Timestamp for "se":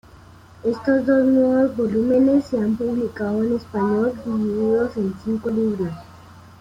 2.45-2.57